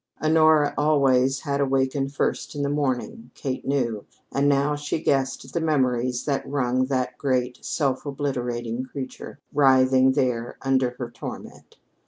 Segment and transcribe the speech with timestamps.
[0.19, 5.51] Honora always had wakened first in the morning, Kate knew, and now she guessed at
[5.51, 11.77] the memories that wrung that great, self obliterating creature, writhing there under her torment.